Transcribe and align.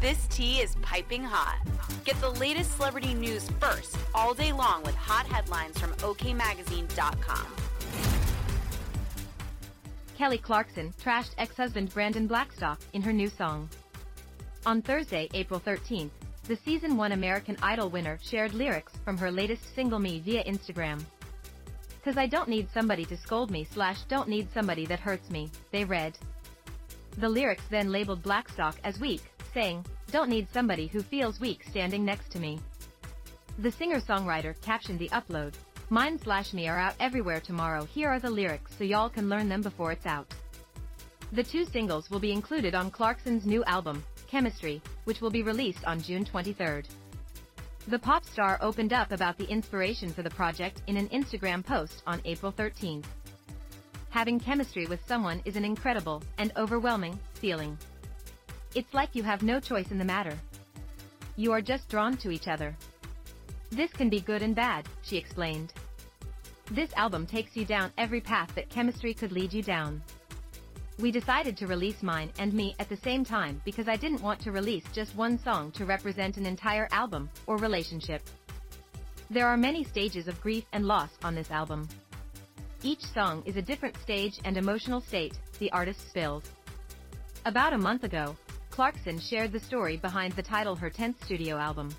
This 0.00 0.28
tea 0.28 0.60
is 0.60 0.76
piping 0.80 1.24
hot. 1.24 1.58
Get 2.04 2.20
the 2.20 2.30
latest 2.30 2.76
celebrity 2.76 3.14
news 3.14 3.50
first 3.58 3.98
all 4.14 4.32
day 4.32 4.52
long 4.52 4.84
with 4.84 4.94
hot 4.94 5.26
headlines 5.26 5.76
from 5.76 5.90
OKMagazine.com. 5.94 7.46
Kelly 10.16 10.38
Clarkson 10.38 10.94
trashed 11.02 11.32
ex-husband 11.36 11.92
Brandon 11.92 12.28
Blackstock 12.28 12.78
in 12.92 13.02
her 13.02 13.12
new 13.12 13.28
song. 13.28 13.68
On 14.66 14.80
Thursday, 14.80 15.28
April 15.34 15.58
13th, 15.58 16.10
the 16.46 16.56
season 16.56 16.96
1 16.96 17.10
American 17.10 17.56
Idol 17.60 17.90
winner 17.90 18.20
shared 18.22 18.54
lyrics 18.54 18.92
from 19.04 19.18
her 19.18 19.32
latest 19.32 19.74
single 19.74 19.98
Me 19.98 20.20
via 20.20 20.44
Instagram. 20.44 21.02
Cause 22.04 22.16
I 22.16 22.26
don't 22.26 22.48
need 22.48 22.68
somebody 22.72 23.04
to 23.06 23.16
scold 23.16 23.50
me 23.50 23.64
slash 23.64 24.02
don't 24.02 24.28
need 24.28 24.46
somebody 24.54 24.86
that 24.86 25.00
hurts 25.00 25.28
me, 25.28 25.50
they 25.72 25.84
read. 25.84 26.16
The 27.16 27.28
lyrics 27.28 27.64
then 27.68 27.90
labeled 27.90 28.22
Blackstock 28.22 28.76
as 28.84 29.00
weak, 29.00 29.22
saying, 29.52 29.84
don't 30.10 30.30
need 30.30 30.48
somebody 30.52 30.86
who 30.86 31.02
feels 31.02 31.40
weak 31.40 31.64
standing 31.68 32.04
next 32.04 32.30
to 32.32 32.38
me. 32.38 32.60
The 33.58 33.72
singer-songwriter 33.72 34.60
captioned 34.62 34.98
the 34.98 35.08
upload, 35.10 35.54
Mine 35.90 36.18
slash 36.18 36.52
me 36.52 36.68
are 36.68 36.78
out 36.78 36.94
everywhere 37.00 37.40
tomorrow 37.40 37.82
here 37.86 38.10
are 38.10 38.20
the 38.20 38.30
lyrics 38.30 38.72
so 38.76 38.84
y'all 38.84 39.08
can 39.08 39.30
learn 39.30 39.48
them 39.48 39.62
before 39.62 39.90
it's 39.90 40.04
out. 40.04 40.26
The 41.32 41.42
two 41.42 41.64
singles 41.64 42.10
will 42.10 42.20
be 42.20 42.30
included 42.30 42.74
on 42.74 42.90
Clarkson's 42.90 43.46
new 43.46 43.64
album, 43.64 44.04
Chemistry, 44.26 44.82
which 45.04 45.22
will 45.22 45.30
be 45.30 45.42
released 45.42 45.82
on 45.86 46.02
June 46.02 46.26
23rd. 46.26 46.84
The 47.86 47.98
pop 47.98 48.26
star 48.26 48.58
opened 48.60 48.92
up 48.92 49.12
about 49.12 49.38
the 49.38 49.48
inspiration 49.48 50.12
for 50.12 50.22
the 50.22 50.28
project 50.28 50.82
in 50.88 50.98
an 50.98 51.08
Instagram 51.08 51.64
post 51.64 52.02
on 52.06 52.20
April 52.26 52.52
13. 52.52 53.02
Having 54.10 54.40
chemistry 54.40 54.84
with 54.86 55.06
someone 55.06 55.40
is 55.46 55.56
an 55.56 55.64
incredible 55.64 56.22
and 56.36 56.52
overwhelming 56.58 57.18
feeling. 57.32 57.78
It's 58.74 58.92
like 58.92 59.14
you 59.14 59.22
have 59.22 59.42
no 59.42 59.60
choice 59.60 59.90
in 59.90 59.98
the 59.98 60.04
matter. 60.04 60.38
You 61.36 61.52
are 61.52 61.62
just 61.62 61.88
drawn 61.88 62.16
to 62.18 62.30
each 62.30 62.48
other. 62.48 62.76
This 63.70 63.92
can 63.92 64.08
be 64.08 64.20
good 64.20 64.42
and 64.42 64.54
bad, 64.54 64.86
she 65.02 65.16
explained. 65.16 65.72
This 66.70 66.92
album 66.94 67.26
takes 67.26 67.56
you 67.56 67.64
down 67.64 67.92
every 67.96 68.20
path 68.20 68.54
that 68.54 68.68
chemistry 68.68 69.14
could 69.14 69.32
lead 69.32 69.52
you 69.52 69.62
down. 69.62 70.02
We 70.98 71.10
decided 71.12 71.56
to 71.58 71.66
release 71.66 72.02
Mine 72.02 72.30
and 72.38 72.52
Me 72.52 72.74
at 72.78 72.88
the 72.88 72.96
same 72.96 73.24
time 73.24 73.62
because 73.64 73.88
I 73.88 73.96
didn't 73.96 74.20
want 74.22 74.40
to 74.40 74.52
release 74.52 74.84
just 74.92 75.16
one 75.16 75.38
song 75.38 75.70
to 75.72 75.84
represent 75.84 76.36
an 76.36 76.44
entire 76.44 76.88
album 76.90 77.30
or 77.46 77.56
relationship. 77.56 78.22
There 79.30 79.46
are 79.46 79.56
many 79.56 79.84
stages 79.84 80.26
of 80.26 80.40
grief 80.40 80.64
and 80.72 80.86
loss 80.86 81.10
on 81.22 81.34
this 81.34 81.50
album. 81.50 81.88
Each 82.82 83.04
song 83.14 83.42
is 83.46 83.56
a 83.56 83.62
different 83.62 83.96
stage 84.02 84.40
and 84.44 84.56
emotional 84.56 85.00
state, 85.00 85.38
the 85.58 85.70
artist 85.72 86.08
spills. 86.08 86.44
About 87.44 87.72
a 87.72 87.78
month 87.78 88.04
ago, 88.04 88.36
Clarkson 88.78 89.18
shared 89.18 89.50
the 89.50 89.58
story 89.58 89.96
behind 89.96 90.34
the 90.34 90.42
title 90.42 90.76
her 90.76 90.88
10th 90.88 91.20
studio 91.24 91.56
album. 91.56 91.92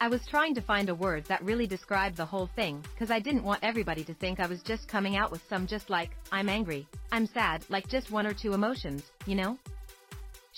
I 0.00 0.08
was 0.08 0.26
trying 0.26 0.52
to 0.56 0.60
find 0.60 0.88
a 0.88 0.94
word 0.96 1.24
that 1.26 1.44
really 1.44 1.68
described 1.68 2.16
the 2.16 2.24
whole 2.24 2.48
thing, 2.56 2.84
cause 2.98 3.12
I 3.12 3.20
didn't 3.20 3.44
want 3.44 3.62
everybody 3.62 4.02
to 4.02 4.14
think 4.14 4.40
I 4.40 4.48
was 4.48 4.64
just 4.64 4.88
coming 4.88 5.16
out 5.16 5.30
with 5.30 5.48
some 5.48 5.64
just 5.64 5.88
like, 5.88 6.10
I'm 6.32 6.48
angry, 6.48 6.88
I'm 7.12 7.24
sad, 7.24 7.64
like 7.68 7.86
just 7.86 8.10
one 8.10 8.26
or 8.26 8.34
two 8.34 8.52
emotions, 8.52 9.12
you 9.26 9.36
know? 9.36 9.58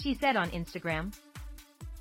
She 0.03 0.15
said 0.15 0.35
on 0.35 0.49
Instagram. 0.49 1.15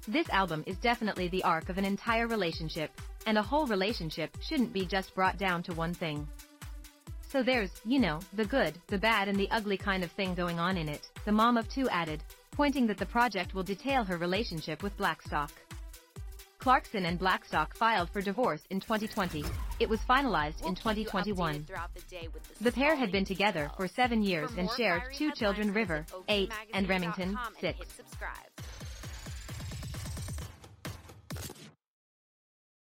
This 0.08 0.30
album 0.30 0.64
is 0.66 0.78
definitely 0.78 1.28
the 1.28 1.44
arc 1.44 1.68
of 1.68 1.78
an 1.78 1.84
entire 1.84 2.28
relationship, 2.28 2.92
and 3.26 3.38
a 3.38 3.44
whole 3.44 3.68
relationship 3.68 4.38
shouldn't 4.42 4.72
be 4.72 4.86
just 4.86 5.14
brought 5.14 5.38
down 5.38 5.64
to 5.64 5.74
one 5.74 5.94
thing. 5.94 6.26
So 7.28 7.44
there's, 7.44 7.72
you 7.84 8.00
know, 8.00 8.22
the 8.32 8.46
good, 8.46 8.78
the 8.88 8.98
bad 8.98 9.28
and 9.28 9.38
the 9.38 9.52
ugly 9.52 9.76
kind 9.76 10.06
of 10.06 10.12
thing 10.14 10.34
going 10.34 10.60
on 10.60 10.78
in 10.78 10.88
it, 10.88 11.10
the 11.26 11.34
mom 11.34 11.58
of 11.58 11.68
two 11.68 11.90
added, 11.90 12.24
pointing 12.58 12.88
that 12.88 12.98
the 12.98 13.06
project 13.06 13.54
will 13.54 13.62
detail 13.62 14.04
her 14.04 14.18
relationship 14.18 14.82
with 14.82 14.98
Blackstock. 14.98 15.52
Clarkson 16.58 17.06
and 17.06 17.20
Blackstock 17.20 17.78
filed 17.78 18.10
for 18.10 18.20
divorce 18.20 18.62
in 18.72 18.80
2020. 18.80 19.46
It 19.80 19.88
was 19.88 20.00
finalized 20.10 20.66
in 20.66 20.74
2021. 20.74 21.68
The 22.60 22.72
pair 22.72 22.96
had 22.96 23.12
been 23.12 23.26
together 23.26 23.70
for 23.78 23.88
seven 23.88 24.24
years 24.24 24.50
and 24.58 24.68
shared 24.76 25.04
two 25.14 25.32
children 25.34 25.72
River, 25.72 26.04
8, 26.28 26.52
and 26.74 26.90
Remington, 26.90 27.38
6. 27.62 27.78